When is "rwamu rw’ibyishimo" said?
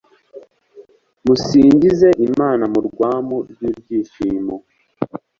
2.87-4.55